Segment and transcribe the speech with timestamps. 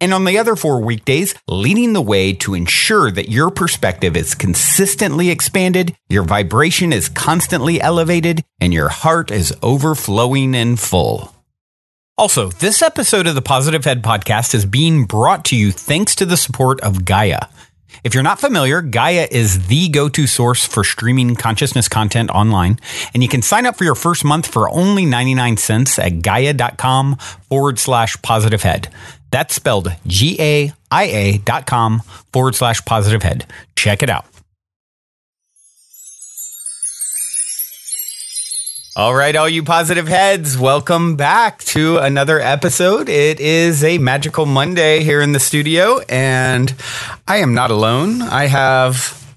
[0.00, 4.34] and on the other four weekdays, leading the way to ensure that your perspective is
[4.34, 11.34] consistently expanded, your vibration is constantly elevated, and your heart is overflowing and full.
[12.16, 16.26] Also, this episode of the Positive Head podcast is being brought to you thanks to
[16.26, 17.46] the support of Gaia.
[18.04, 22.78] If you're not familiar, Gaia is the go to source for streaming consciousness content online,
[23.12, 27.16] and you can sign up for your first month for only 99 cents at gaia.com
[27.48, 28.88] forward slash positive head.
[29.30, 32.00] That's spelled G A I A dot com
[32.32, 33.46] forward slash positive head.
[33.76, 34.24] Check it out.
[38.96, 43.08] All right, all you positive heads, welcome back to another episode.
[43.08, 46.74] It is a magical Monday here in the studio, and
[47.26, 48.20] I am not alone.
[48.20, 49.29] I have,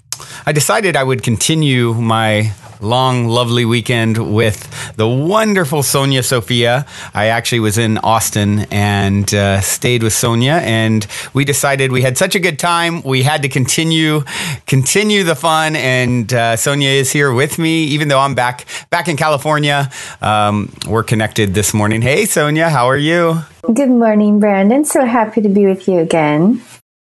[0.46, 6.86] I decided I would continue my long, lovely weekend with the wonderful Sonia Sophia.
[7.14, 12.18] I actually was in Austin and uh, stayed with Sonia, and we decided we had
[12.18, 13.02] such a good time.
[13.02, 14.24] We had to continue
[14.66, 19.08] continue the fun, and uh, Sonia is here with me, even though I'm back back
[19.08, 19.90] in California.
[20.20, 22.02] Um, we're connected this morning.
[22.02, 23.40] Hey, Sonia, how are you?
[23.72, 24.84] Good morning, Brandon.
[24.84, 26.62] So happy to be with you again.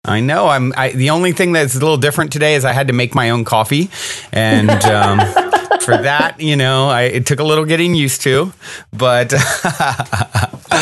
[0.05, 0.49] I know.
[0.49, 0.73] I'm.
[0.77, 3.31] I, the only thing that's a little different today is I had to make my
[3.31, 3.89] own coffee,
[4.33, 5.19] and um,
[5.81, 8.53] for that, you know, I, it took a little getting used to,
[8.93, 9.33] but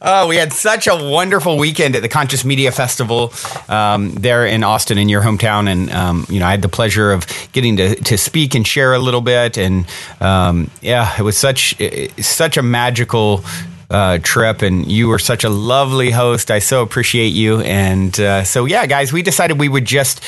[0.00, 3.34] oh, we had such a wonderful weekend at the Conscious Media Festival
[3.68, 7.12] um, there in Austin, in your hometown, and um, you know, I had the pleasure
[7.12, 9.84] of getting to to speak and share a little bit, and
[10.22, 11.76] um, yeah, it was such
[12.18, 13.44] such a magical
[13.94, 16.50] uh, trip, and you were such a lovely host.
[16.50, 17.60] I so appreciate you.
[17.60, 20.20] And uh, so, yeah, guys, we decided we would just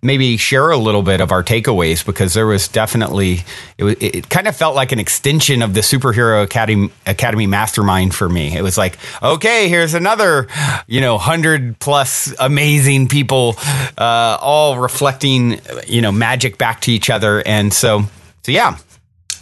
[0.00, 3.40] maybe share a little bit of our takeaways because there was definitely
[3.76, 8.14] it, was, it kind of felt like an extension of the superhero academy academy mastermind
[8.14, 8.56] for me.
[8.56, 10.48] It was like, okay, here's another,
[10.86, 13.56] you know, hundred plus amazing people,
[13.98, 18.04] uh, all reflecting, you know, magic back to each other, and so,
[18.44, 18.78] so yeah.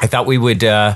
[0.00, 0.94] I thought we would uh,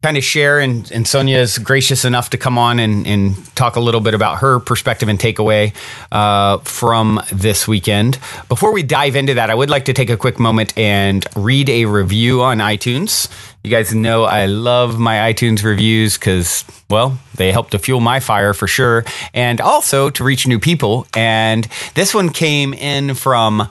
[0.00, 3.74] kind of share and, and Sonia is gracious enough to come on and, and talk
[3.74, 5.74] a little bit about her perspective and takeaway
[6.12, 8.16] uh, from this weekend.
[8.48, 11.68] Before we dive into that, I would like to take a quick moment and read
[11.68, 13.28] a review on iTunes.
[13.64, 18.20] You guys know I love my iTunes reviews because, well, they help to fuel my
[18.20, 19.04] fire for sure,
[19.34, 21.08] and also to reach new people.
[21.16, 23.68] And this one came in from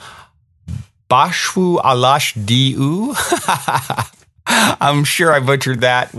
[1.09, 3.15] Bashwu Alash Diu.
[4.79, 6.11] I'm sure I butchered that.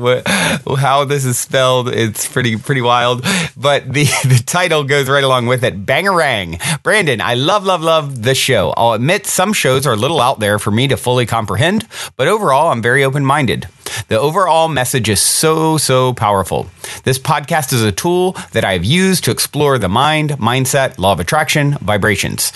[0.67, 3.25] How this is spelled, it's pretty pretty wild.
[3.57, 5.87] But the, the title goes right along with it.
[5.87, 6.83] Bangarang.
[6.83, 8.75] Brandon, I love, love, love the show.
[8.77, 12.29] I'll admit some shows are a little out there for me to fully comprehend, but
[12.29, 13.67] overall, I'm very open minded.
[14.09, 16.69] The overall message is so, so powerful.
[17.05, 21.21] This podcast is a tool that I've used to explore the mind, mindset, law of
[21.21, 22.53] attraction, vibrations.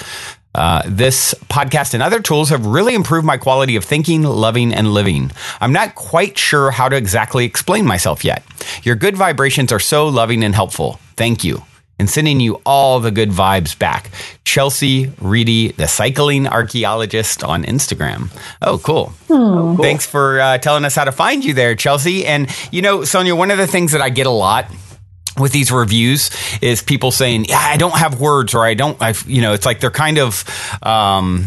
[0.54, 4.93] Uh, this podcast and other tools have really improved my quality of thinking, loving, and
[4.93, 5.31] living.
[5.60, 8.43] I'm not quite sure how to exactly explain myself yet.
[8.82, 11.00] Your good vibrations are so loving and helpful.
[11.16, 11.62] Thank you.
[11.99, 14.10] And sending you all the good vibes back.
[14.44, 18.31] Chelsea Reedy, the cycling archaeologist on Instagram.
[18.60, 19.12] Oh, cool.
[19.31, 19.84] Oh, cool.
[19.84, 22.26] Thanks for uh, telling us how to find you there, Chelsea.
[22.26, 24.66] And, you know, Sonia, one of the things that I get a lot
[25.38, 26.31] with these reviews
[26.61, 29.67] is people saying, "Yeah, I don't have words," or "I don't," I, you know, it's
[29.67, 30.44] like they're kind of.
[30.82, 31.46] Um,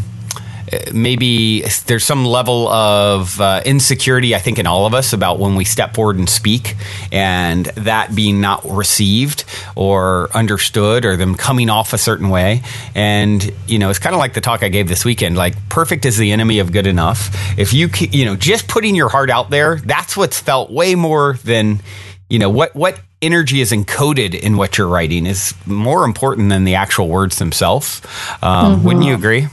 [0.93, 5.55] maybe there's some level of uh, insecurity, I think, in all of us about when
[5.55, 6.75] we step forward and speak,
[7.11, 9.45] and that being not received
[9.75, 12.61] or understood, or them coming off a certain way.
[12.93, 15.37] And you know, it's kind of like the talk I gave this weekend.
[15.37, 17.29] Like, perfect is the enemy of good enough.
[17.57, 21.37] If you, you know, just putting your heart out there, that's what's felt way more
[21.43, 21.81] than
[22.29, 26.63] you know what what energy is encoded in what you're writing is more important than
[26.63, 28.01] the actual words themselves.
[28.41, 28.83] Um, mm-hmm.
[28.85, 29.47] Wouldn't you agree?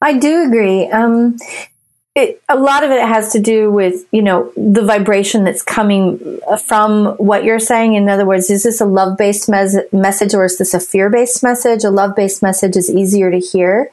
[0.00, 0.88] I do agree.
[0.88, 1.36] Um,
[2.14, 6.40] it, a lot of it has to do with you know the vibration that's coming
[6.64, 10.58] from what you're saying in other words is this a love-based mes- message or is
[10.58, 13.90] this a fear-based message a love-based message is easier to hear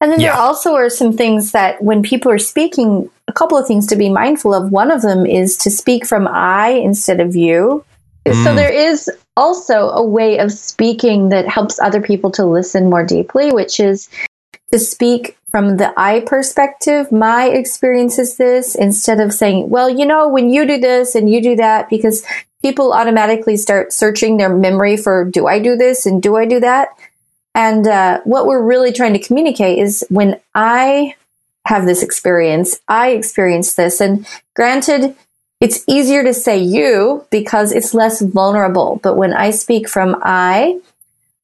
[0.00, 0.32] and then yeah.
[0.32, 3.96] there also are some things that when people are speaking a couple of things to
[3.96, 7.84] be mindful of one of them is to speak from i instead of you
[8.32, 8.44] mm.
[8.44, 13.04] so there is also a way of speaking that helps other people to listen more
[13.04, 14.08] deeply which is
[14.72, 20.04] to speak from the I perspective, my experience is this, instead of saying, well, you
[20.04, 22.26] know, when you do this and you do that, because
[22.60, 26.58] people automatically start searching their memory for, do I do this and do I do
[26.58, 26.88] that?
[27.54, 31.14] And uh, what we're really trying to communicate is when I
[31.66, 34.00] have this experience, I experience this.
[34.00, 34.26] And
[34.56, 35.14] granted,
[35.64, 39.00] it's easier to say you because it's less vulnerable.
[39.02, 40.78] But when I speak from I,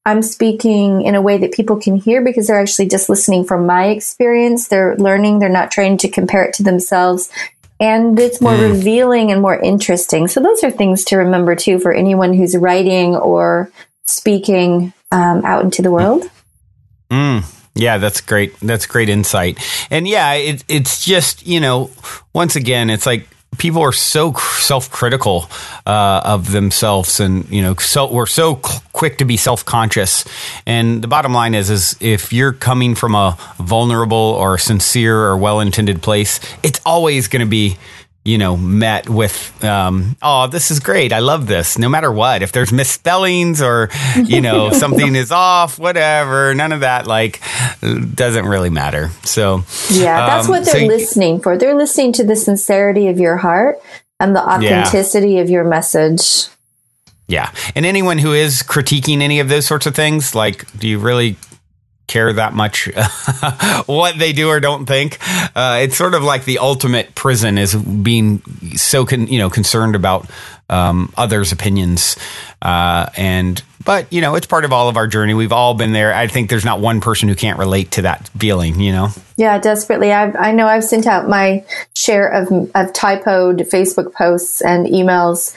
[0.04, 3.64] I'm speaking in a way that people can hear because they're actually just listening from
[3.64, 4.68] my experience.
[4.68, 7.32] They're learning, they're not trying to compare it to themselves.
[7.80, 8.72] And it's more mm.
[8.72, 10.28] revealing and more interesting.
[10.28, 13.72] So, those are things to remember too for anyone who's writing or
[14.06, 16.28] speaking um, out into the world.
[17.10, 17.42] Mm.
[17.74, 18.60] Yeah, that's great.
[18.60, 19.58] That's great insight.
[19.90, 21.90] And yeah, it, it's just, you know,
[22.34, 23.26] once again, it's like
[23.58, 25.48] people are so self-critical
[25.86, 28.56] uh, of themselves and you know so we're so
[28.92, 30.24] quick to be self-conscious.
[30.66, 35.36] And the bottom line is is if you're coming from a vulnerable or sincere or
[35.36, 37.76] well-intended place it's always going to be
[38.24, 41.12] you know, met with, um, oh, this is great.
[41.12, 41.78] I love this.
[41.78, 46.80] No matter what, if there's misspellings or, you know, something is off, whatever, none of
[46.80, 47.40] that, like,
[47.80, 49.08] doesn't really matter.
[49.24, 51.56] So, yeah, that's um, what they're so, listening for.
[51.56, 53.78] They're listening to the sincerity of your heart
[54.18, 55.40] and the authenticity yeah.
[55.40, 56.48] of your message.
[57.26, 57.50] Yeah.
[57.74, 61.36] And anyone who is critiquing any of those sorts of things, like, do you really
[62.10, 62.90] care that much
[63.86, 65.18] what they do or don't think.
[65.56, 68.42] Uh, it's sort of like the ultimate prison is being
[68.76, 70.28] so con- you know concerned about
[70.68, 72.16] um, others' opinions.
[72.60, 75.34] Uh, and but you know it's part of all of our journey.
[75.34, 76.12] We've all been there.
[76.12, 78.80] I think there's not one person who can't relate to that feeling.
[78.80, 79.08] You know.
[79.36, 80.12] Yeah, desperately.
[80.12, 81.64] I've, I know I've sent out my
[81.94, 85.54] share of of typoed Facebook posts and emails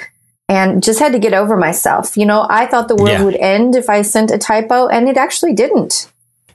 [0.50, 2.16] and just had to get over myself.
[2.18, 3.24] You know, I thought the world yeah.
[3.24, 6.12] would end if I sent a typo, and it actually didn't.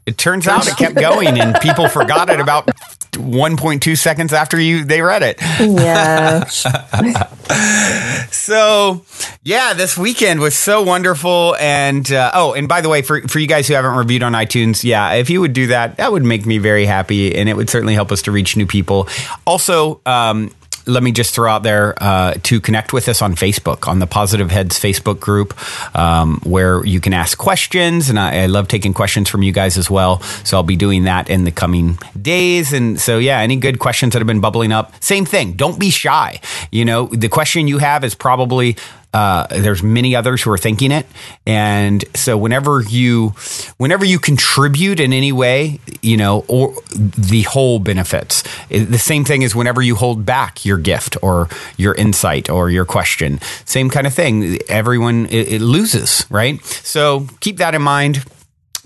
[0.09, 2.67] It turns out it kept going, and people forgot it about
[3.13, 5.37] 1.2 seconds after you they read it.
[5.61, 6.45] Yeah.
[8.31, 9.05] so,
[9.43, 11.57] yeah, this weekend was so wonderful.
[11.61, 14.33] And uh, oh, and by the way, for for you guys who haven't reviewed on
[14.33, 17.55] iTunes, yeah, if you would do that, that would make me very happy, and it
[17.55, 19.09] would certainly help us to reach new people.
[19.47, 20.51] Also, um,
[20.89, 24.07] let me just throw out there uh, to connect with us on Facebook, on the
[24.07, 25.55] Positive Heads Facebook group,
[25.97, 28.09] um, where you can ask questions.
[28.09, 30.21] And I, I, love taking questions from you guys as well.
[30.45, 32.73] So I'll be doing that in the coming days.
[32.73, 35.53] And so, yeah, any good questions that have been bubbling up, same thing.
[35.53, 36.41] Don't be shy.
[36.73, 38.77] You know, the question you have is probably
[39.13, 41.07] uh, there's many others who are thinking it,
[41.47, 43.35] and so whenever you,
[43.79, 48.43] whenever you contribute in any way, you know, or the whole benefits.
[48.69, 52.85] The same thing is whenever you hold back your gift or your insight or your
[52.85, 53.41] question.
[53.65, 54.59] Same kind of thing.
[54.69, 56.63] Everyone it, it loses, right?
[56.65, 58.25] So keep that in mind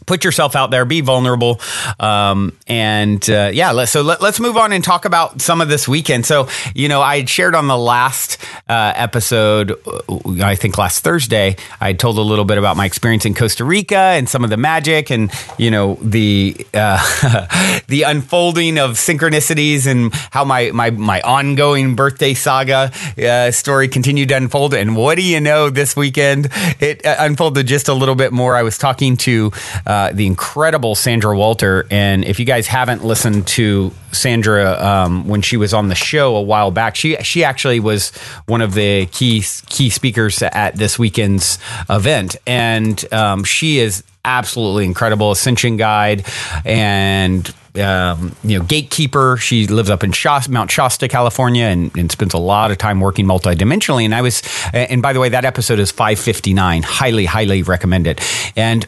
[0.06, 1.60] put yourself out there, be vulnerable,
[2.00, 3.72] um, and uh, yeah.
[3.72, 6.26] Let, so let, us move on and talk about some of this weekend.
[6.26, 11.56] So you know, I shared on the last uh, episode, uh, I think last Thursday,
[11.80, 14.56] I told a little bit about my experience in Costa Rica and some of the
[14.56, 21.20] magic, and you know the uh, the unfolding of synchronicities and how my my my
[21.20, 24.74] ongoing birthday saga uh, story continued to unfold.
[24.74, 25.70] And what do you know?
[25.70, 26.48] This weekend
[26.80, 28.56] it uh, unfolded just a little bit more.
[28.56, 29.52] I was talking to
[29.92, 31.86] uh, the incredible Sandra Walter.
[31.90, 36.34] And if you guys haven't listened to Sandra um, when she was on the show
[36.34, 38.08] a while back, she she actually was
[38.46, 41.58] one of the key key speakers at this weekend's
[41.90, 46.24] event, and um, she is absolutely incredible ascension guide
[46.64, 49.36] and um, you know gatekeeper.
[49.36, 52.98] She lives up in Shasta, mount shasta california and, and, spends a lot of time
[53.00, 54.06] working multidimensionally.
[54.06, 58.22] And i was and by the way that episode is 559 highly highly recommend it.
[58.56, 58.86] And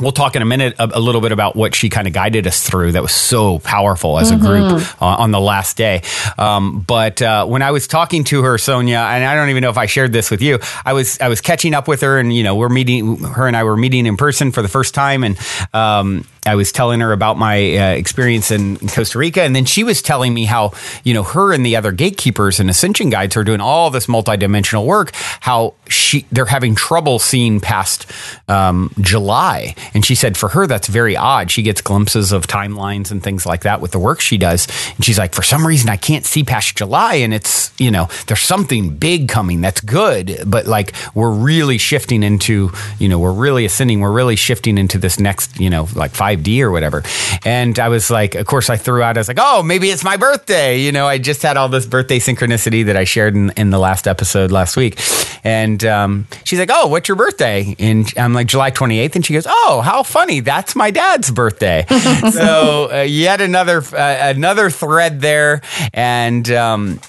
[0.00, 2.46] We'll talk in a minute a, a, little bit about what she kind of guided
[2.46, 2.92] us through.
[2.92, 4.44] That was so powerful as mm-hmm.
[4.44, 6.02] a group uh, on the last day.
[6.38, 9.70] Um, but uh, when I was talking to her, Sonia, and I don't even know
[9.70, 12.34] if I shared this with you, I was I was catching up with her, and
[12.34, 13.18] you know we're meeting.
[13.18, 15.38] Her and I were meeting in person for the first time, and
[15.74, 19.84] um, I was telling her about my uh, experience in, Costa Rica, and then she
[19.84, 20.72] was telling me how
[21.04, 24.86] you know her and the other gatekeepers and ascension guides are doing all this multidimensional
[24.86, 25.12] work.
[25.40, 28.10] How she they're having trouble seeing past
[28.48, 31.50] um, July, and she said for her that's very odd.
[31.50, 35.04] She gets glimpses of timelines and things like that with the work she does, and
[35.04, 38.42] she's like, for some reason I can't see past July, and it's you know there's
[38.42, 43.66] something big coming that's good, but like we're really shifting into you know we're really
[43.66, 47.02] ascending, we're really shifting into this next you know like 5D or whatever,
[47.44, 50.04] and I was like, of course I threw out, I was like, oh maybe it's
[50.04, 53.50] my birthday, you know I just had all this birthday synchronicity that I shared in,
[53.56, 54.98] in the last episode last week,
[55.44, 57.74] and um, she's like, oh what's your birthday?
[57.78, 61.84] And I'm like July 28th, and she goes, oh how funny, that's my dad's birthday.
[62.30, 67.00] so uh, yet another uh, another thread there, and um,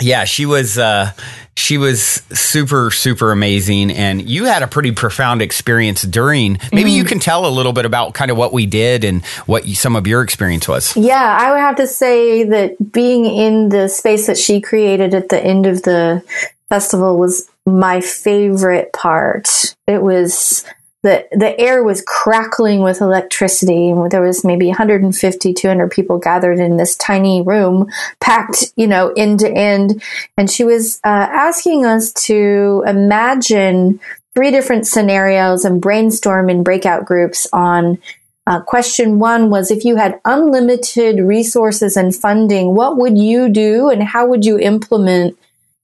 [0.00, 1.12] yeah, she was uh,
[1.56, 2.00] she was
[2.32, 6.58] super super amazing, and you had a pretty profound experience during.
[6.72, 6.96] Maybe mm.
[6.96, 9.74] you can tell a little bit about kind of what we did and what you,
[9.74, 10.96] some of your experience was.
[10.96, 15.28] Yeah, I would have to say that being in the space that she created at
[15.28, 16.22] the end of the
[16.68, 19.74] festival was my favorite part.
[19.86, 20.64] It was
[21.02, 23.90] the the air was crackling with electricity.
[23.90, 27.90] And there was maybe 150 200 people gathered in this tiny room
[28.20, 30.02] packed you know end to end.
[30.36, 34.00] And she was uh, asking us to imagine
[34.34, 37.98] three different scenarios and brainstorm in breakout groups on
[38.46, 43.90] uh, question one was if you had unlimited resources and funding what would you do
[43.90, 45.36] and how would you implement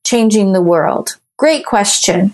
[0.04, 1.18] changing the world?
[1.36, 2.32] Great question.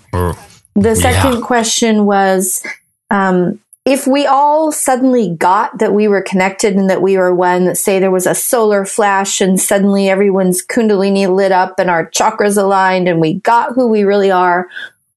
[0.75, 1.45] The second yeah.
[1.45, 2.63] question was
[3.09, 7.65] um, if we all suddenly got that we were connected and that we were one,
[7.65, 12.09] that say there was a solar flash and suddenly everyone's kundalini lit up and our
[12.09, 14.67] chakras aligned and we got who we really are,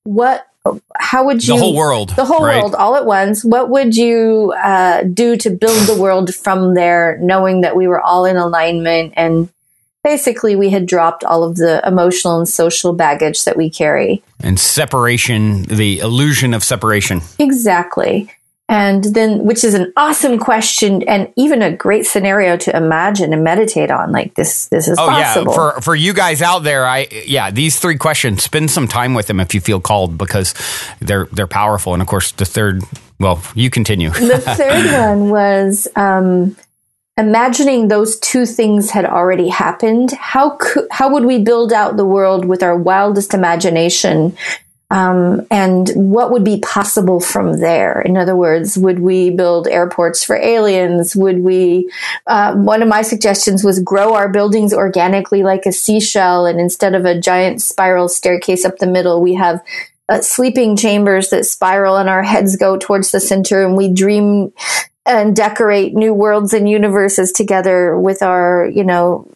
[0.05, 0.47] what
[0.99, 2.61] how would you the whole world the whole right?
[2.61, 7.19] world all at once what would you uh, do to build the world from there
[7.21, 9.49] knowing that we were all in alignment and
[10.07, 14.23] basically we had dropped all of the emotional and social baggage that we carry.
[14.39, 17.23] And separation, the illusion of separation.
[17.41, 18.31] Exactly.
[18.69, 23.43] And then, which is an awesome question and even a great scenario to imagine and
[23.43, 24.13] meditate on.
[24.13, 25.51] Like this, this is oh, possible.
[25.51, 25.57] yeah.
[25.57, 29.27] For, for you guys out there, I, yeah, these three questions, spend some time with
[29.27, 30.55] them if you feel called because
[31.01, 31.95] they're, they're powerful.
[31.95, 32.85] And of course, the third,
[33.19, 34.11] well, you continue.
[34.11, 36.57] the third one was, um,
[37.17, 42.05] imagining those two things had already happened, how could, how would we build out the
[42.05, 44.37] world with our wildest imagination?
[44.89, 48.01] Um, and what would be possible from there?
[48.03, 51.17] In other words, would we build airports for aliens?
[51.17, 51.91] Would we?
[52.27, 56.95] Uh, one of my suggestions was grow our buildings organically like a seashell, and instead
[56.95, 59.61] of a giant spiral staircase up the middle, we have
[60.09, 64.53] uh, sleeping chambers that spiral and our heads go towards the center and we dream
[65.07, 69.29] and decorate new worlds and universes together with our, you know,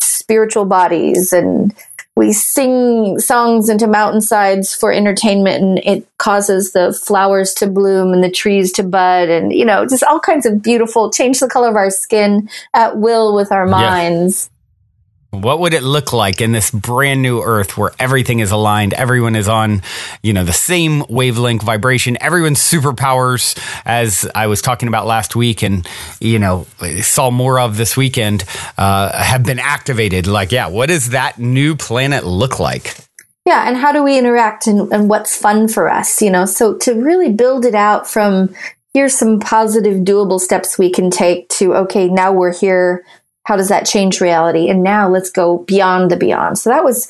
[0.00, 1.32] spiritual bodies.
[1.32, 1.74] And
[2.16, 8.22] we sing songs into mountainsides for entertainment and it causes the flowers to bloom and
[8.22, 11.68] the trees to bud and you know just all kinds of beautiful change the color
[11.68, 14.48] of our skin at will with our minds
[15.42, 18.94] what would it look like in this brand new earth where everything is aligned?
[18.94, 19.82] Everyone is on,
[20.22, 22.16] you know, the same wavelength vibration.
[22.20, 25.86] Everyone's superpowers, as I was talking about last week and,
[26.20, 26.66] you know,
[27.02, 28.44] saw more of this weekend,
[28.78, 30.26] uh, have been activated.
[30.26, 32.96] Like, yeah, what does that new planet look like?
[33.46, 36.46] Yeah, and how do we interact and, and what's fun for us, you know?
[36.46, 38.54] So to really build it out from
[38.94, 43.04] here's some positive, doable steps we can take to, okay, now we're here
[43.44, 44.68] how does that change reality?
[44.68, 46.58] And now let's go beyond the beyond.
[46.58, 47.08] So that was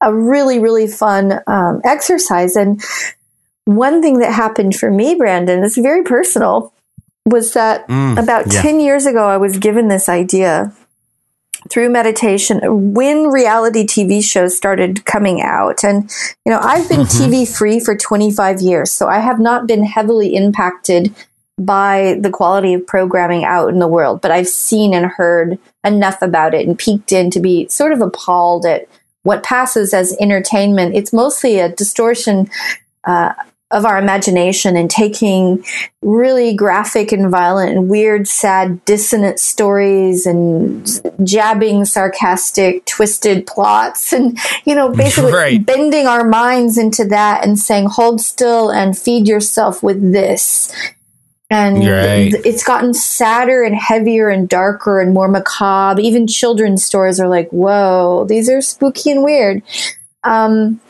[0.00, 2.56] a really, really fun um, exercise.
[2.56, 2.82] And
[3.64, 6.72] one thing that happened for me, Brandon, is very personal,
[7.26, 8.62] was that mm, about yeah.
[8.62, 10.72] 10 years ago, I was given this idea
[11.70, 12.60] through meditation
[12.92, 15.82] when reality TV shows started coming out.
[15.82, 16.10] And,
[16.44, 17.32] you know, I've been mm-hmm.
[17.32, 21.14] TV free for 25 years, so I have not been heavily impacted
[21.56, 26.22] by the quality of programming out in the world, but I've seen and heard enough
[26.22, 28.88] about it and peeked in to be sort of appalled at
[29.22, 30.94] what passes as entertainment.
[30.94, 32.48] It's mostly a distortion
[33.04, 33.32] uh,
[33.70, 35.64] of our imagination and taking
[36.00, 44.38] really graphic and violent and weird, sad, dissonant stories and jabbing, sarcastic, twisted plots and,
[44.64, 45.66] you know, basically right.
[45.66, 50.72] bending our minds into that and saying, hold still and feed yourself with this
[51.54, 52.32] and right.
[52.32, 56.00] th- it's gotten sadder and heavier and darker and more macabre.
[56.00, 59.62] Even children's stories are like, whoa, these are spooky and weird.
[60.24, 60.80] Um,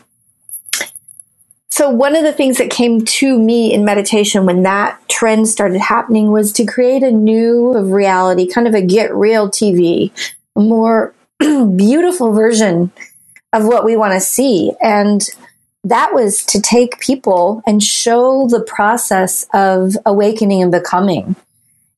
[1.69, 5.79] so one of the things that came to me in meditation when that trend started
[5.79, 10.11] happening was to create a new reality, kind of a get real TV,
[10.55, 12.91] a more beautiful version
[13.53, 14.71] of what we want to see.
[14.81, 15.21] And
[15.85, 21.35] that was to take people and show the process of awakening and becoming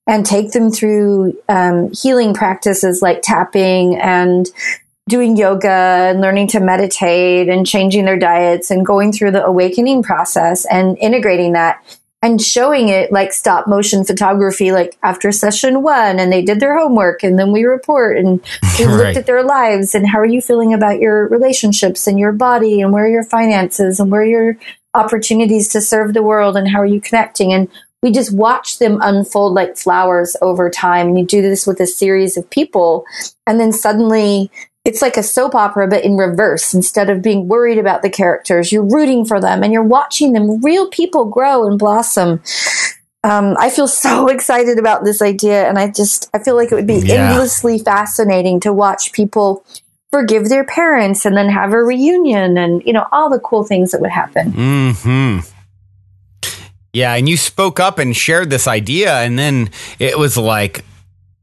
[0.06, 4.50] and take them through um, healing practices like tapping and
[5.08, 10.04] doing yoga and learning to meditate and changing their diets and going through the awakening
[10.04, 11.82] process and integrating that
[12.22, 16.78] and showing it like stop motion photography like after session one and they did their
[16.78, 18.42] homework and then we report and
[18.80, 18.96] we right.
[18.96, 22.82] looked at their lives and how are you feeling about your relationships and your body
[22.82, 24.58] and where are your finances and where are your
[24.94, 27.70] opportunities to serve the world and how are you connecting and
[28.04, 31.88] we just watch them unfold like flowers over time and you do this with a
[31.88, 33.06] series of people
[33.46, 34.50] and then suddenly
[34.88, 36.74] it's like a soap opera, but in reverse.
[36.74, 40.62] Instead of being worried about the characters, you're rooting for them and you're watching them,
[40.62, 42.42] real people grow and blossom.
[43.22, 46.76] Um, I feel so excited about this idea, and I just I feel like it
[46.76, 47.32] would be yeah.
[47.32, 49.66] endlessly fascinating to watch people
[50.10, 53.92] forgive their parents and then have a reunion, and you know all the cool things
[53.92, 54.54] that would happen.
[54.56, 55.40] Hmm.
[56.94, 60.86] Yeah, and you spoke up and shared this idea, and then it was like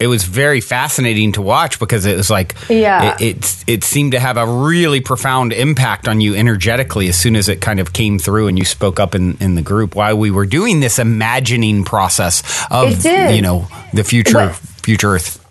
[0.05, 3.17] it was very fascinating to watch because it was like yeah.
[3.19, 7.37] it, it, it seemed to have a really profound impact on you energetically as soon
[7.37, 10.17] as it kind of came through and you spoke up in, in the group while
[10.19, 15.43] we were doing this imagining process of you know the future what, future earth.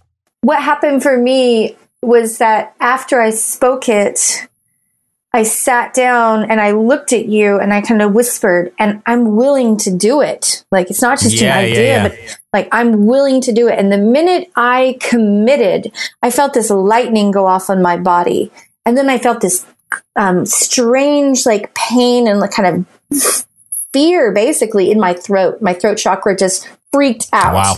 [0.41, 4.47] What happened for me was that after i spoke it
[5.35, 9.35] I sat down and I looked at you and I kind of whispered, and I'm
[9.35, 10.63] willing to do it.
[10.71, 12.09] Like, it's not just yeah, an idea, yeah, yeah.
[12.09, 13.79] but like, I'm willing to do it.
[13.79, 18.51] And the minute I committed, I felt this lightning go off on my body.
[18.85, 19.65] And then I felt this
[20.15, 23.45] um, strange, like, pain and like kind of
[23.91, 25.61] fear basically in my throat.
[25.61, 27.53] My throat chakra just freaked out.
[27.55, 27.75] Wow.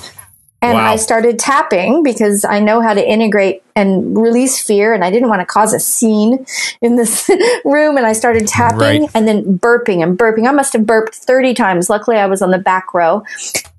[0.66, 0.94] And wow.
[0.94, 4.96] I started tapping because I know how to integrate and release fear.
[4.96, 6.44] And I didn't want to cause a scene
[6.82, 7.30] in this
[7.66, 7.98] room.
[7.98, 9.10] And I started tapping right.
[9.14, 10.50] and then burping and burping.
[10.50, 11.88] I must have burped 30 times.
[11.88, 13.24] Luckily, I was on the back row.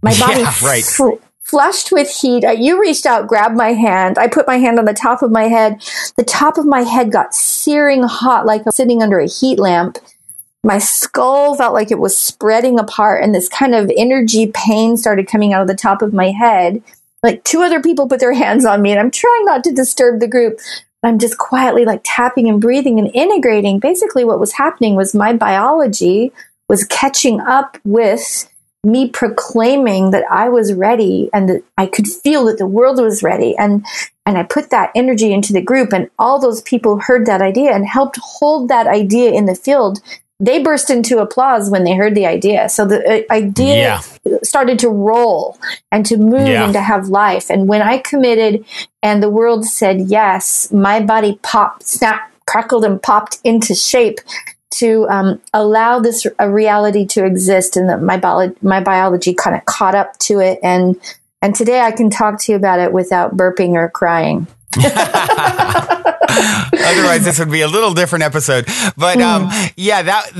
[0.00, 0.84] My body yeah, right.
[0.84, 2.44] Fl- flushed with heat.
[2.56, 4.16] You reached out, grabbed my hand.
[4.16, 5.82] I put my hand on the top of my head.
[6.16, 9.98] The top of my head got searing hot, like I'm sitting under a heat lamp.
[10.66, 15.28] My skull felt like it was spreading apart, and this kind of energy pain started
[15.28, 16.82] coming out of the top of my head.
[17.22, 20.18] Like two other people put their hands on me, and I'm trying not to disturb
[20.18, 20.58] the group.
[21.04, 23.78] I'm just quietly like tapping and breathing and integrating.
[23.78, 26.32] Basically, what was happening was my biology
[26.68, 28.52] was catching up with
[28.82, 33.22] me proclaiming that I was ready and that I could feel that the world was
[33.22, 33.56] ready.
[33.56, 33.86] And
[34.26, 37.70] and I put that energy into the group, and all those people heard that idea
[37.70, 40.00] and helped hold that idea in the field
[40.38, 42.68] they burst into applause when they heard the idea.
[42.68, 44.38] So the uh, idea yeah.
[44.42, 45.58] started to roll
[45.90, 46.64] and to move yeah.
[46.64, 47.50] and to have life.
[47.50, 48.64] And when I committed
[49.02, 54.18] and the world said yes, my body popped, snapped, crackled, and popped into shape
[54.72, 57.76] to um, allow this a reality to exist.
[57.76, 60.58] And that my, bio- my biology kind of caught up to it.
[60.62, 61.00] And,
[61.40, 64.46] and today I can talk to you about it without burping or crying.
[66.72, 68.66] Otherwise, this would be a little different episode.
[68.96, 70.30] But um, yeah, that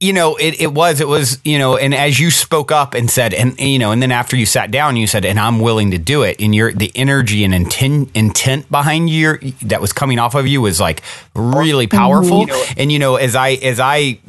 [0.00, 3.10] you know, it, it was, it was, you know, and as you spoke up and
[3.10, 5.90] said, and, you know, and then after you sat down, you said, and I'm willing
[5.90, 6.40] to do it.
[6.40, 10.60] And your, the energy and intent, intent behind your, that was coming off of you
[10.60, 11.02] was like
[11.34, 12.46] really powerful.
[12.76, 14.20] And, you know, as I, as I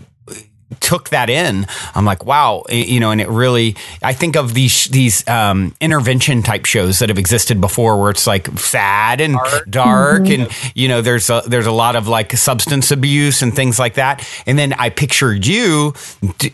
[0.81, 4.85] took that in, I'm like, wow, you know, and it really, I think of these
[4.85, 9.69] these um, intervention type shows that have existed before, where it's like sad and dark,
[9.69, 10.43] dark mm-hmm.
[10.43, 13.95] and you know, there's a there's a lot of like substance abuse and things like
[13.95, 14.27] that.
[14.45, 15.93] And then I pictured you,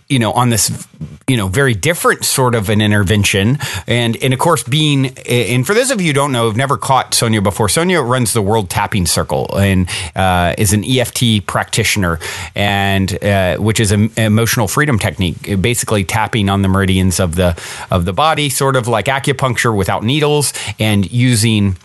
[0.10, 0.88] you know, on this,
[1.28, 3.58] you know, very different sort of an intervention,
[3.88, 6.78] and and of course being, and for those of you who don't know, have never
[6.78, 7.70] caught Sonia before.
[7.70, 12.20] Sonia runs the World Tapping Circle and uh, is an EFT practitioner,
[12.56, 17.60] and uh, which is a emotional freedom technique, basically tapping on the meridians of the
[17.92, 21.78] of the body, sort of like acupuncture without needles, and using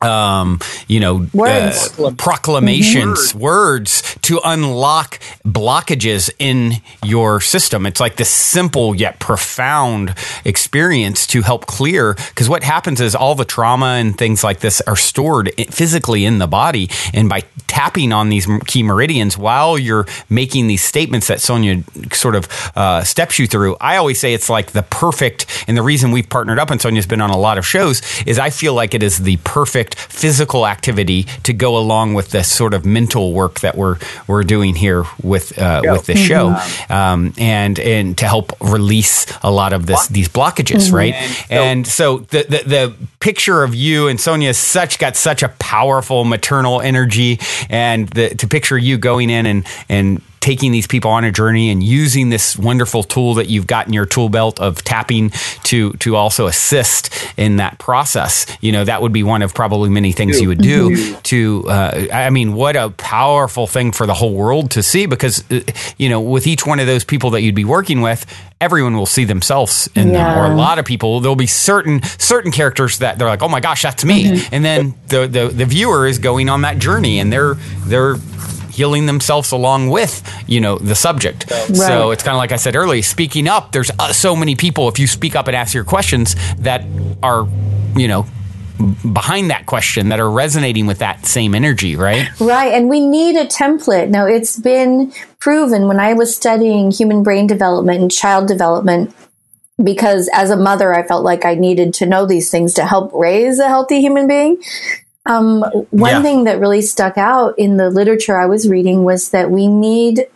[0.00, 1.98] um, you know, words.
[1.98, 3.38] Uh, proclamations, mm-hmm.
[3.38, 7.86] words to unlock blockages in your system.
[7.86, 12.14] It's like this simple yet profound experience to help clear.
[12.14, 16.38] Because what happens is all the trauma and things like this are stored physically in
[16.38, 16.90] the body.
[17.12, 21.82] And by tapping on these key meridians while you're making these statements that Sonia
[22.12, 25.46] sort of uh, steps you through, I always say it's like the perfect.
[25.66, 28.38] And the reason we've partnered up and Sonia's been on a lot of shows is
[28.38, 32.42] I feel like it is the perfect subject physical activity to go along with the
[32.42, 36.92] sort of mental work that we're we're doing here with uh, with the show, mm-hmm.
[36.92, 40.96] um, and and to help release a lot of this these blockages, mm-hmm.
[40.96, 41.14] right?
[41.14, 45.42] And so, and so the, the the picture of you and Sonia such got such
[45.42, 47.38] a powerful maternal energy,
[47.70, 51.70] and the, to picture you going in and and taking these people on a journey
[51.70, 55.30] and using this wonderful tool that you've got in your tool belt of tapping
[55.64, 58.46] to to also assist in that process.
[58.60, 61.20] You know, that would be one of probably many things you would do mm-hmm.
[61.22, 61.68] to.
[61.68, 65.60] Uh, I mean, what a powerful thing for the whole world to see because uh,
[65.96, 68.26] you know, with each one of those people that you'd be working with,
[68.60, 70.34] everyone will see themselves in yeah.
[70.34, 71.20] them, or a lot of people.
[71.20, 74.54] There'll be certain certain characters that they're like, oh my gosh, that's me, mm-hmm.
[74.54, 77.54] and then the, the the viewer is going on that journey, and they're
[77.86, 78.16] they're
[78.78, 81.50] healing themselves along with you know the subject.
[81.50, 81.76] Right.
[81.76, 83.72] So it's kind of like I said earlier, speaking up.
[83.72, 84.88] There's uh, so many people.
[84.88, 86.84] If you speak up and ask your questions, that
[87.22, 87.48] are
[87.96, 88.26] you know
[89.12, 92.28] behind that question that are resonating with that same energy, right?
[92.40, 92.72] Right.
[92.72, 94.08] And we need a template.
[94.08, 99.14] Now, it's been proven when I was studying human brain development and child development,
[99.82, 103.12] because as a mother, I felt like I needed to know these things to help
[103.12, 104.62] raise a healthy human being.
[105.28, 105.60] Um,
[105.90, 106.22] one yeah.
[106.22, 110.26] thing that really stuck out in the literature I was reading was that we need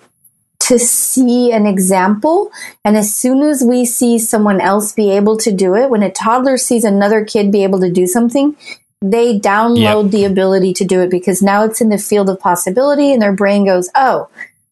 [0.60, 2.52] to see an example.
[2.84, 6.10] And as soon as we see someone else be able to do it, when a
[6.10, 8.56] toddler sees another kid be able to do something,
[9.00, 10.12] they download yep.
[10.12, 13.32] the ability to do it because now it's in the field of possibility and their
[13.32, 14.28] brain goes, oh,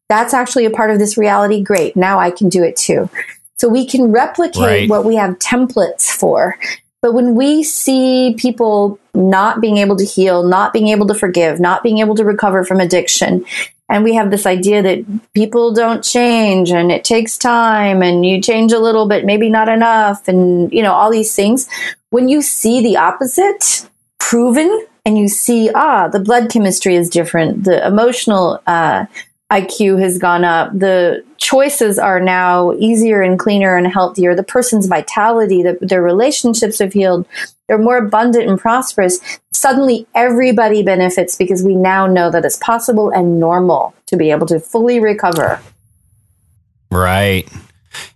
[0.09, 1.63] that's actually a part of this reality.
[1.63, 1.97] Great.
[1.97, 3.11] Now I can do it too.
[3.59, 4.89] So we can replicate right.
[4.89, 6.57] what we have templates for.
[7.03, 11.61] But when we see people not being able to heal, not being able to forgive,
[11.61, 13.45] not being able to recover from addiction,
[13.91, 18.41] and we have this idea that people don't change and it takes time and you
[18.41, 21.69] change a little bit, maybe not enough, and you know, all these things.
[22.11, 23.89] When you see the opposite
[24.21, 29.07] proven and you see, ah, the blood chemistry is different, the emotional uh,
[29.51, 30.71] IQ has gone up.
[30.73, 34.35] The choices are now easier and cleaner and healthier.
[34.35, 37.27] The person's vitality, the, their relationships have healed.
[37.67, 39.19] They're more abundant and prosperous.
[39.53, 44.47] Suddenly, everybody benefits because we now know that it's possible and normal to be able
[44.49, 45.61] to fully recover.
[46.91, 47.49] Right.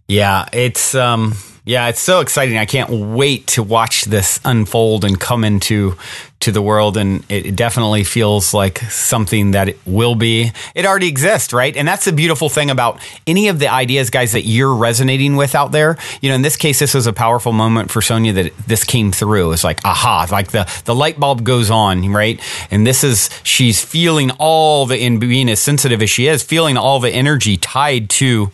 [0.06, 0.48] Yeah.
[0.52, 1.34] It's, um,
[1.66, 2.58] yeah, it's so exciting.
[2.58, 5.96] I can't wait to watch this unfold and come into
[6.40, 10.52] to the world and it definitely feels like something that it will be.
[10.74, 11.74] It already exists, right?
[11.74, 15.54] And that's the beautiful thing about any of the ideas guys that you're resonating with
[15.54, 15.96] out there.
[16.20, 19.10] You know, in this case this was a powerful moment for Sonia that this came
[19.10, 19.52] through.
[19.52, 22.38] It's like aha, like the the light bulb goes on, right?
[22.70, 26.76] And this is she's feeling all the in being as sensitive as she is, feeling
[26.76, 28.52] all the energy tied to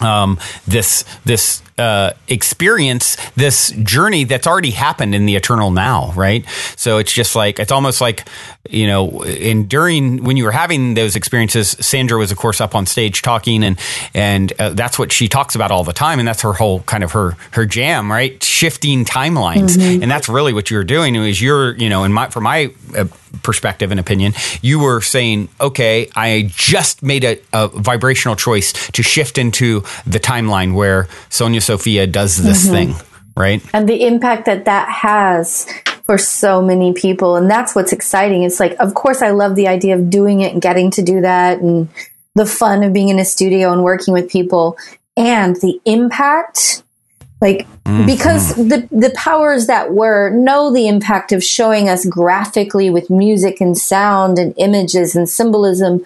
[0.00, 6.48] um, this this uh, experience this journey that's already happened in the eternal now, right?
[6.76, 8.24] So it's just like it's almost like
[8.70, 12.76] you know, in during when you were having those experiences, Sandra was of course up
[12.76, 13.78] on stage talking, and
[14.14, 17.02] and uh, that's what she talks about all the time, and that's her whole kind
[17.02, 18.40] of her her jam, right?
[18.42, 20.02] Shifting timelines, mm-hmm.
[20.02, 21.16] and that's really what you were doing.
[21.16, 23.06] Is you're you know, in my from my uh,
[23.42, 29.02] perspective and opinion, you were saying, okay, I just made a, a, vibrational choice to
[29.02, 32.92] shift into the timeline where Sonia Sophia does this mm-hmm.
[32.92, 33.62] thing, right?
[33.72, 35.66] And the impact that that has
[36.04, 37.36] for so many people.
[37.36, 38.42] And that's what's exciting.
[38.42, 41.22] It's like, of course, I love the idea of doing it and getting to do
[41.22, 41.88] that and
[42.34, 44.76] the fun of being in a studio and working with people
[45.16, 46.82] and the impact
[47.40, 48.06] like mm-hmm.
[48.06, 53.60] because the the powers that were know the impact of showing us graphically with music
[53.60, 56.04] and sound and images and symbolism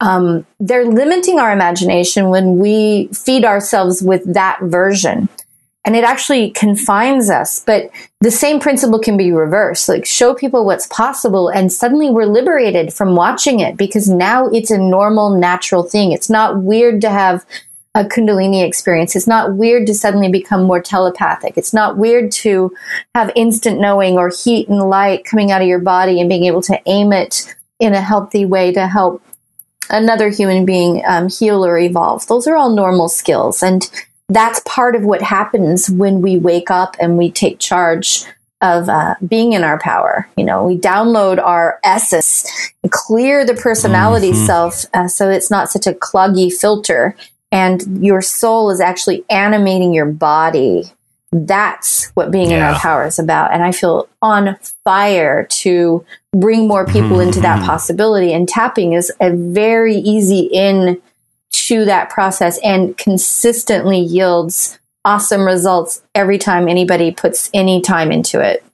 [0.00, 5.28] um, they're limiting our imagination when we feed ourselves with that version
[5.84, 10.64] and it actually confines us but the same principle can be reversed like show people
[10.64, 15.82] what's possible and suddenly we're liberated from watching it because now it's a normal natural
[15.82, 17.44] thing it's not weird to have
[17.94, 19.16] a Kundalini experience.
[19.16, 21.54] It's not weird to suddenly become more telepathic.
[21.56, 22.72] It's not weird to
[23.14, 26.62] have instant knowing or heat and light coming out of your body and being able
[26.62, 29.22] to aim it in a healthy way to help
[29.90, 32.26] another human being um, heal or evolve.
[32.26, 33.62] Those are all normal skills.
[33.62, 33.88] And
[34.28, 38.24] that's part of what happens when we wake up and we take charge
[38.62, 40.28] of uh, being in our power.
[40.36, 42.46] You know, we download our essence,
[42.90, 44.46] clear the personality mm-hmm.
[44.46, 47.16] self uh, so it's not such a cloggy filter
[47.52, 50.92] and your soul is actually animating your body.
[51.32, 52.56] That's what being yeah.
[52.56, 53.52] in our power is about.
[53.52, 57.28] And I feel on fire to bring more people mm-hmm.
[57.28, 57.66] into that mm-hmm.
[57.66, 58.32] possibility.
[58.32, 61.00] And tapping is a very easy in
[61.50, 68.40] to that process and consistently yields awesome results every time anybody puts any time into
[68.40, 68.64] it.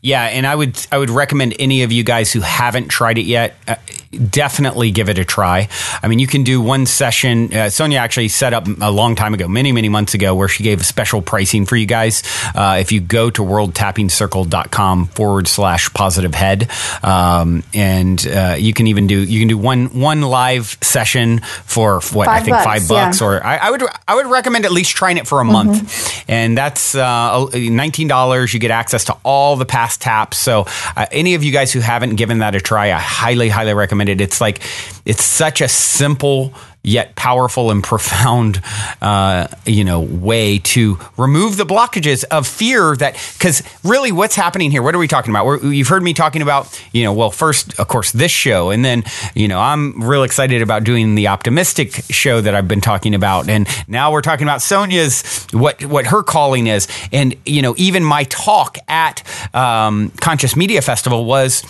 [0.00, 3.24] Yeah, and I would I would recommend any of you guys who haven't tried it
[3.24, 3.76] yet, uh,
[4.18, 5.68] definitely give it a try.
[6.02, 7.52] I mean, you can do one session.
[7.52, 10.62] Uh, Sonia actually set up a long time ago, many many months ago, where she
[10.62, 12.22] gave a special pricing for you guys.
[12.54, 16.70] Uh, if you go to worldtappingcircle.com forward slash positive head,
[17.02, 22.00] um, and uh, you can even do you can do one one live session for
[22.12, 23.26] what Five I think bucks, five bucks, yeah.
[23.26, 26.56] or I, I would I would recommend at least trying it for a month, and
[26.56, 28.54] that's uh, nineteen dollars.
[28.54, 30.38] You get access to all the past taps.
[30.38, 33.74] So uh, any of you guys who haven't given that a try, I highly highly
[33.74, 34.20] recommend it.
[34.20, 34.62] It's like
[35.04, 36.54] it's such a simple
[36.86, 38.60] yet powerful and profound,
[39.00, 44.70] uh, you know, way to remove the blockages of fear that, because really what's happening
[44.70, 45.46] here, what are we talking about?
[45.46, 48.68] We're, you've heard me talking about, you know, well, first, of course, this show.
[48.68, 49.02] And then,
[49.34, 53.48] you know, I'm real excited about doing the optimistic show that I've been talking about.
[53.48, 56.86] And now we're talking about Sonia's, what, what her calling is.
[57.10, 59.22] And, you know, even my talk at
[59.54, 61.64] um, Conscious Media Festival was,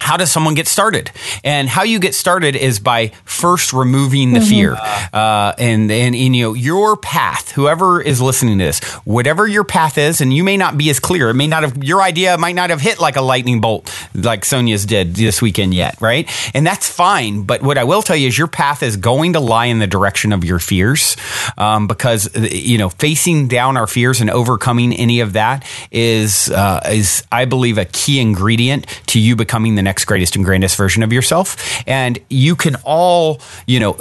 [0.00, 1.12] how does someone get started?
[1.44, 4.76] And how you get started is by first removing the fear.
[5.12, 9.62] Uh, and, and, and, you know, your path, whoever is listening to this, whatever your
[9.62, 11.28] path is, and you may not be as clear.
[11.28, 14.44] It may not have, your idea might not have hit like a lightning bolt like
[14.44, 16.28] Sonia's did this weekend yet, right?
[16.54, 17.42] And that's fine.
[17.42, 19.86] But what I will tell you is your path is going to lie in the
[19.86, 21.16] direction of your fears.
[21.58, 26.80] Um, because, you know, facing down our fears and overcoming any of that is, uh,
[26.90, 31.02] is, I believe, a key ingredient to you becoming the next greatest and grandest version
[31.02, 31.82] of yourself.
[31.86, 33.94] And you can all, you know,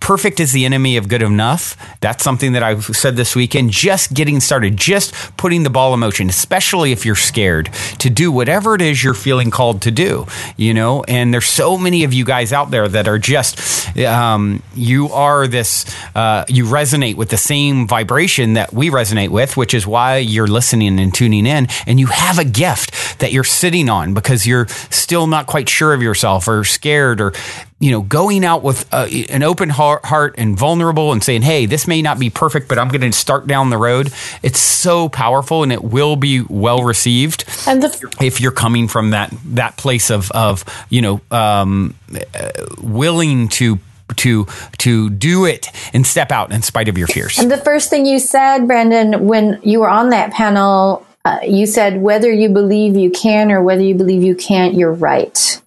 [0.00, 1.76] perfect is the enemy of good enough.
[2.00, 3.70] That's something that I've said this weekend.
[3.70, 8.32] Just getting started, just putting the ball in motion, especially if you're scared to do
[8.32, 11.04] whatever it is you're feeling called to do, you know.
[11.04, 15.46] And there's so many of you guys out there that are just, um, you are
[15.46, 15.84] this,
[16.14, 20.46] uh, you resonate with the same vibration that we resonate with, which is why you're
[20.46, 21.68] listening and tuning in.
[21.86, 25.94] And you have a gift that you're sitting on because you're still not quite sure
[25.94, 27.32] of yourself or scared or
[27.78, 31.66] you know going out with uh, an open heart, heart and vulnerable and saying hey
[31.66, 34.12] this may not be perfect but i'm going to start down the road.
[34.42, 39.10] It's so powerful and it will be well received And the, if you're coming from
[39.10, 41.94] that that place of of you know um,
[42.34, 42.50] uh,
[42.80, 43.78] willing to
[44.16, 44.46] to
[44.78, 47.38] to do it and step out in spite of your fears.
[47.38, 51.66] And the first thing you said, Brandon, when you were on that panel, uh, you
[51.66, 55.60] said whether you believe you can or whether you believe you can't, you're right.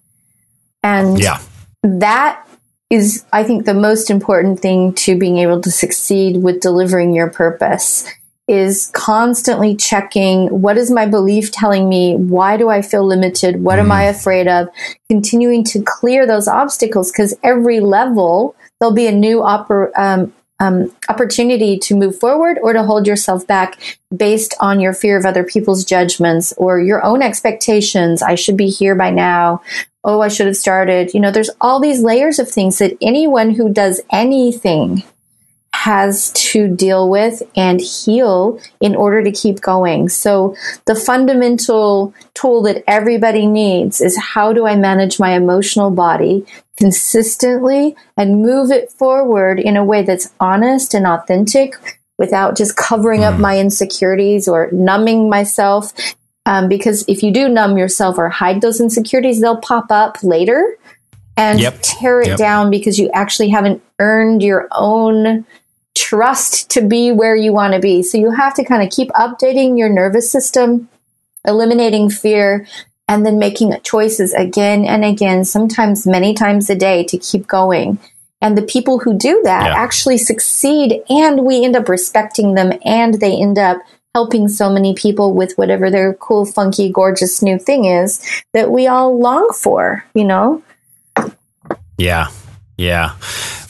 [0.82, 1.40] And yeah
[1.82, 2.44] that
[2.90, 7.30] is, I think, the most important thing to being able to succeed with delivering your
[7.30, 8.08] purpose
[8.46, 12.16] is constantly checking what is my belief telling me?
[12.16, 13.62] Why do I feel limited?
[13.62, 14.68] What am I afraid of?
[15.10, 20.94] Continuing to clear those obstacles because every level there'll be a new oppor- um, um,
[21.08, 23.78] opportunity to move forward or to hold yourself back
[24.14, 28.22] based on your fear of other people's judgments or your own expectations.
[28.22, 29.62] I should be here by now.
[30.04, 31.12] Oh, I should have started.
[31.14, 35.02] You know, there's all these layers of things that anyone who does anything
[35.88, 40.06] has to deal with and heal in order to keep going.
[40.10, 46.44] So the fundamental tool that everybody needs is how do I manage my emotional body
[46.76, 51.72] consistently and move it forward in a way that's honest and authentic
[52.18, 55.94] without just covering up my insecurities or numbing myself.
[56.44, 60.76] Um, because if you do numb yourself or hide those insecurities, they'll pop up later
[61.38, 61.78] and Yep.
[61.80, 62.36] tear it Yep.
[62.36, 65.46] down because you actually haven't earned your own
[65.98, 68.02] trust to be where you want to be.
[68.02, 70.88] So you have to kind of keep updating your nervous system,
[71.44, 72.66] eliminating fear,
[73.08, 77.98] and then making choices again and again, sometimes many times a day to keep going.
[78.40, 79.74] And the people who do that Yeah.
[79.74, 83.78] actually succeed, and we end up respecting them, and they end up
[84.14, 88.20] helping so many people with whatever their cool, funky, gorgeous new thing is
[88.52, 90.62] that we all long for, you know?
[91.96, 92.28] Yeah.
[92.76, 93.12] Yeah.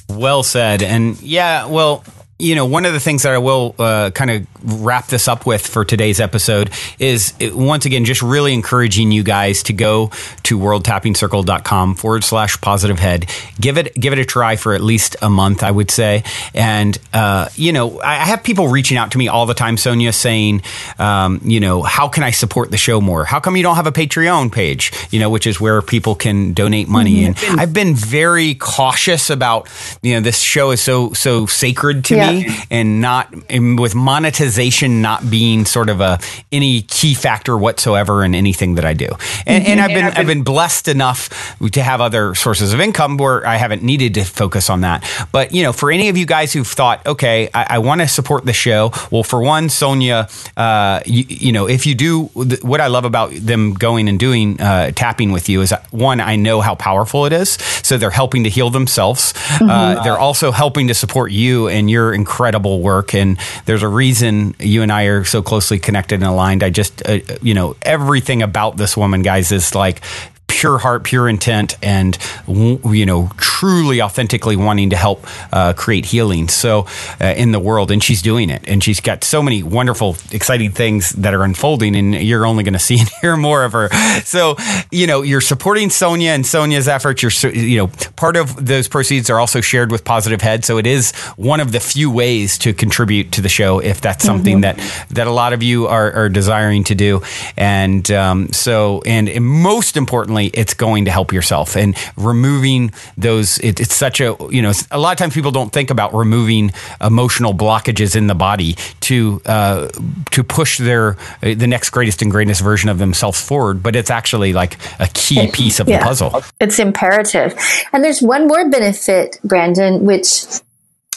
[0.08, 0.82] Well said.
[0.82, 2.04] And yeah, well,
[2.40, 4.46] you know, one of the things that I will uh, kind of
[4.85, 9.22] wrap this up with for today's episode is uh, once again, just really encouraging you
[9.24, 10.11] guys to go
[10.44, 13.27] to worldtappingcircle.com forward slash positive head.
[13.61, 16.22] Give it, give it a try for at least a month, I would say.
[16.55, 19.77] And, uh, you know, I I have people reaching out to me all the time,
[19.79, 20.61] Sonia, saying,
[20.98, 23.24] um, you know, how can I support the show more?
[23.24, 26.53] How come you don't have a Patreon page, you know, which is where people can
[26.53, 27.24] donate money?
[27.24, 29.68] And I've been very cautious about,
[30.03, 32.27] you know, this show is so, so sacred to Yeah.
[32.27, 32.27] me
[32.70, 36.18] and not and with monetization not being sort of a
[36.52, 39.08] any key factor whatsoever in anything that I do.
[39.46, 43.46] And, and I've been I've been blessed enough to have other sources of income where
[43.46, 45.04] I haven't needed to focus on that.
[45.32, 48.08] But you know, for any of you guys who've thought, okay, I, I want to
[48.08, 48.92] support the show.
[49.10, 53.32] Well, for one, Sonia, uh, you, you, know, if you do what I love about
[53.32, 57.32] them going and doing uh, tapping with you is one, I know how powerful it
[57.32, 57.50] is.
[57.82, 59.32] So they're helping to heal themselves.
[59.32, 59.70] Mm-hmm.
[59.70, 63.14] Uh, they're also helping to support you and your incredible work.
[63.14, 66.62] And there's a reason you and I are so closely connected and aligned.
[66.62, 70.02] I just, uh, you know, everything about this woman, guys, is like
[70.48, 76.48] pure heart, pure intent, and you know, truly, authentically wanting to help uh, create healing.
[76.48, 76.87] So
[77.20, 80.72] uh, in the world, and she's doing it, and she's got so many wonderful, exciting
[80.72, 83.88] things that are unfolding, and you're only going to see and hear more of her.
[84.22, 84.56] So
[84.90, 87.22] you know, you're supporting Sonya and Sonya's efforts.
[87.22, 90.64] You're you know, part of those proceeds are also shared with Positive Head.
[90.64, 94.24] So it is one of the few ways to contribute to the show if that's
[94.24, 94.78] something mm-hmm.
[94.78, 97.22] that that a lot of you are, are desiring to do.
[97.56, 103.59] And um, so, and most importantly it's going to help yourself and removing those.
[103.59, 106.72] It, it's such a, you know, a lot of times people don't think about removing
[107.01, 109.88] emotional blockages in the body to, uh,
[110.31, 113.83] to push their, uh, the next greatest and greatest version of themselves forward.
[113.83, 115.98] But it's actually like a key piece of yeah.
[115.98, 116.42] the puzzle.
[116.61, 117.55] It's imperative.
[117.92, 120.44] And there's one more benefit, Brandon, which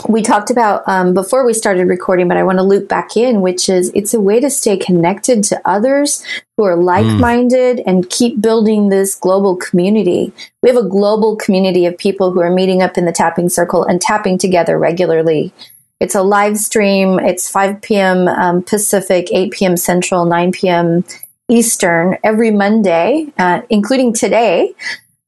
[0.07, 3.41] we talked about um, before we started recording, but I want to loop back in,
[3.41, 6.23] which is it's a way to stay connected to others
[6.57, 7.83] who are like minded mm.
[7.85, 10.33] and keep building this global community.
[10.61, 13.83] We have a global community of people who are meeting up in the tapping circle
[13.83, 15.53] and tapping together regularly.
[15.99, 17.19] It's a live stream.
[17.19, 18.27] It's 5 p.m.
[18.27, 19.77] Um, Pacific, 8 p.m.
[19.77, 21.03] Central, 9 p.m.
[21.49, 24.73] Eastern every Monday, uh, including today.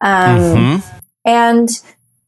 [0.01, 0.97] Um, mm-hmm.
[1.25, 1.69] And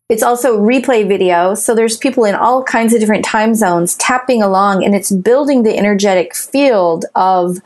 [0.09, 1.55] it's also replay video.
[1.55, 5.63] So there's people in all kinds of different time zones tapping along and it's building
[5.63, 7.57] the energetic field of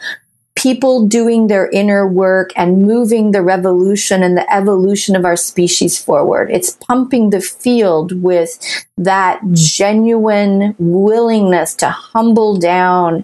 [0.55, 5.97] people doing their inner work and moving the revolution and the evolution of our species
[5.97, 6.49] forward.
[6.51, 8.57] It's pumping the field with
[8.97, 13.23] that genuine willingness to humble down,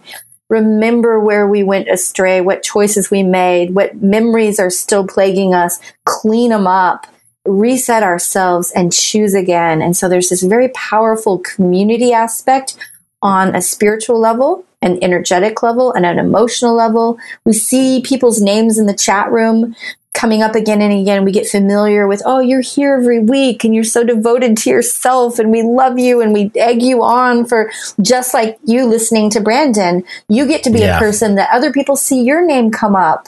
[0.50, 5.80] remember where we went astray, what choices we made, what memories are still plaguing us,
[6.06, 7.06] clean them up
[7.46, 9.82] reset ourselves and choose again.
[9.82, 12.78] And so there's this very powerful community aspect
[13.22, 17.18] on a spiritual level, an energetic level, and an emotional level.
[17.44, 19.76] We see people's names in the chat room
[20.14, 21.26] coming up again and again.
[21.26, 25.40] We get familiar with, oh, you're here every week and you're so devoted to yourself
[25.40, 29.42] and we love you and we egg you on for just like you listening to
[29.42, 30.04] Brandon.
[30.30, 30.96] You get to be yeah.
[30.96, 33.28] a person that other people see your name come up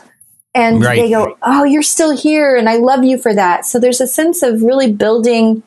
[0.58, 0.96] and right.
[0.96, 4.08] they go, "Oh, you're still here, and I love you for that." So there's a
[4.08, 5.62] sense of really building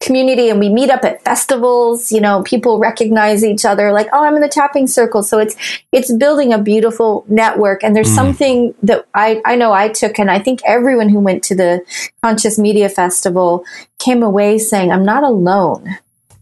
[0.00, 2.12] community, and we meet up at festivals.
[2.12, 5.56] You know, people recognize each other, like, "Oh, I'm in the tapping circle." So it's
[5.90, 8.14] it's building a beautiful network, and there's mm.
[8.14, 11.80] something that I I know I took, and I think everyone who went to the
[12.22, 13.64] Conscious Media Festival
[13.98, 15.96] came away saying, "I'm not alone."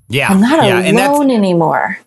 [0.09, 0.91] Yeah, I'm not yeah.
[0.91, 1.99] alone anymore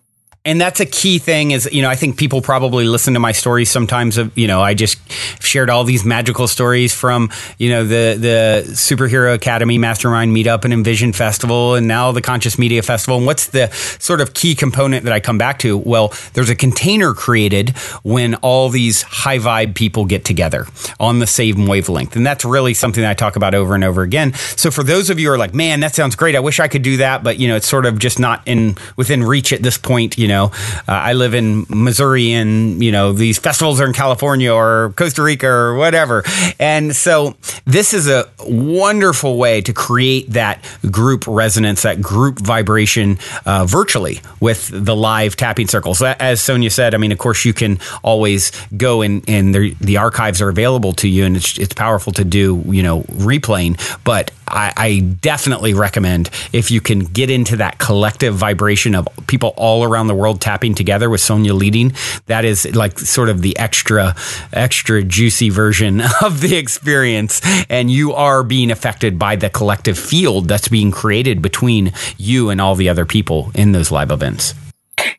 [0.46, 3.32] and that's a key thing is you know i think people probably listen to my
[3.32, 4.98] stories sometimes of you know i just
[5.42, 10.72] shared all these magical stories from you know the the superhero academy mastermind meetup and
[10.72, 13.16] envision festival and now the conscious media festival.
[13.18, 15.76] And what's the sort of key component that i come back to?
[15.78, 17.70] Well there's a container created
[18.02, 20.66] when all these high vibe people get together
[21.00, 22.16] on the same wavelength.
[22.16, 24.34] And that's really something that i talk about over and over again.
[24.34, 26.36] So for those of you who are like man that sounds great.
[26.36, 27.22] I wish i could do that.
[27.22, 30.28] But you know it's sort of just not in within reach at this point you
[30.28, 30.44] know know,
[30.88, 35.22] uh, I live in Missouri and, you know, these festivals are in California or Costa
[35.22, 36.22] Rica or whatever.
[36.58, 43.18] And so this is a wonderful way to create that group resonance, that group vibration
[43.44, 46.02] uh, virtually with the live tapping circles.
[46.02, 50.40] As Sonya said, I mean, of course, you can always go and, and the archives
[50.42, 53.76] are available to you and it's, it's powerful to do, you know, replaying.
[54.04, 59.54] But I, I definitely recommend if you can get into that collective vibration of people
[59.56, 61.92] all around the world world tapping together with Sonya leading.
[62.26, 64.16] That is like sort of the extra,
[64.52, 67.40] extra juicy version of the experience.
[67.70, 72.60] And you are being affected by the collective field that's being created between you and
[72.60, 74.65] all the other people in those live events.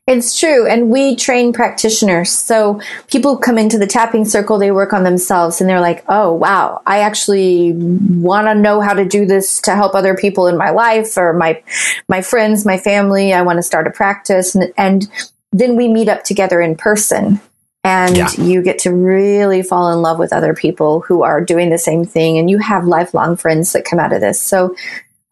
[0.08, 0.65] It's true.
[0.65, 2.32] And we train practitioners.
[2.32, 6.32] So people come into the tapping circle, they work on themselves and they're like, oh,
[6.32, 10.58] wow, I actually want to know how to do this to help other people in
[10.58, 11.62] my life or my,
[12.08, 13.34] my friends, my family.
[13.34, 14.55] I want to start a practice.
[14.55, 15.12] And, and
[15.51, 17.41] then we meet up together in person
[17.84, 18.32] and yeah.
[18.38, 22.05] you get to really fall in love with other people who are doing the same
[22.05, 24.41] thing and you have lifelong friends that come out of this.
[24.41, 24.74] So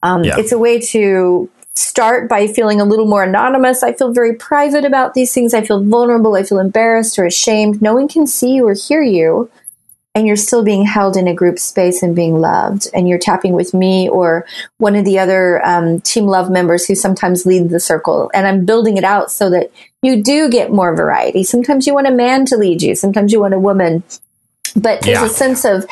[0.04, 0.38] um, yeah.
[0.38, 3.84] it's a way to start by feeling a little more anonymous.
[3.84, 5.54] I feel very private about these things.
[5.54, 6.36] I feel vulnerable.
[6.36, 7.82] I feel embarrassed or ashamed.
[7.82, 9.50] No one can see you or hear you.
[10.14, 12.88] And you're still being held in a group space and being loved.
[12.94, 14.46] And you're tapping with me or
[14.78, 18.32] one of the other um, Team Love members who sometimes lead the circle.
[18.34, 19.72] And I'm building it out so that
[20.02, 21.44] you do get more variety.
[21.44, 24.04] Sometimes you want a man to lead you, sometimes you want a woman.
[24.78, 25.26] But there's yeah.
[25.26, 25.86] a sense of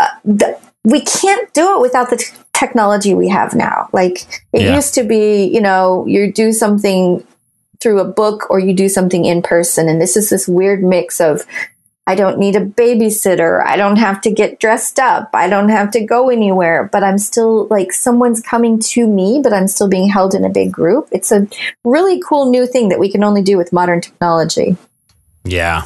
[0.00, 3.88] uh, the, we can't do it without the t- technology we have now.
[3.92, 4.76] Like it yeah.
[4.76, 7.26] used to be, you know, you do something
[7.80, 9.88] through a book or you do something in person.
[9.88, 11.46] And this is this weird mix of
[12.06, 13.64] I don't need a babysitter.
[13.64, 15.30] I don't have to get dressed up.
[15.32, 19.52] I don't have to go anywhere, but I'm still like someone's coming to me, but
[19.52, 21.08] I'm still being held in a big group.
[21.12, 21.46] It's a
[21.84, 24.76] really cool new thing that we can only do with modern technology.
[25.44, 25.84] Yeah.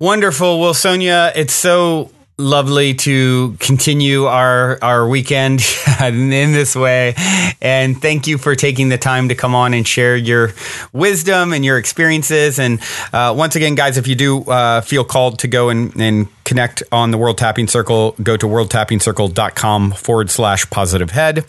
[0.00, 0.60] Wonderful.
[0.60, 5.62] Well, Sonya, it's so lovely to continue our our weekend
[6.02, 7.14] in this way.
[7.60, 10.52] And thank you for taking the time to come on and share your
[10.92, 12.58] wisdom and your experiences.
[12.58, 12.80] And
[13.12, 16.82] uh, once again guys if you do uh, feel called to go and, and connect
[16.92, 21.44] on the world tapping circle go to worldtappingcircle.com forward slash positive head.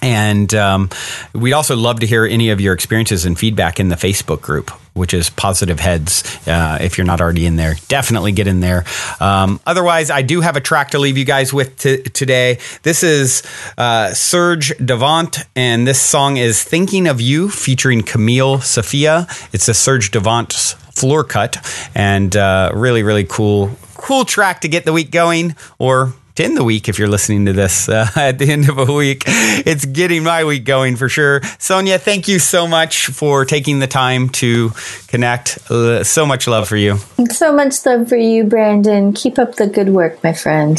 [0.00, 0.90] And um,
[1.34, 4.70] we'd also love to hear any of your experiences and feedback in the Facebook group,
[4.94, 6.22] which is Positive Heads.
[6.46, 8.84] Uh, if you're not already in there, definitely get in there.
[9.20, 12.58] Um, otherwise, I do have a track to leave you guys with t- today.
[12.82, 13.42] This is
[13.78, 19.26] uh, Serge Devant, and this song is Thinking of You featuring Camille Sophia.
[19.52, 21.56] It's a Serge Devant's floor cut,
[21.94, 26.56] and uh, really, really cool, cool track to get the week going or to end
[26.56, 29.24] the week if you're listening to this uh, at the end of a week.
[29.26, 31.42] It's getting my week going for sure.
[31.58, 34.70] Sonya, thank you so much for taking the time to
[35.08, 35.58] connect.
[35.70, 36.98] Uh, so much love for you.
[37.30, 39.12] So much love for you, Brandon.
[39.12, 40.78] Keep up the good work, my friend.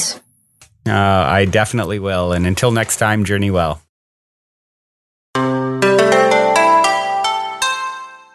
[0.85, 2.33] Uh, I definitely will.
[2.33, 3.82] And until next time, journey well.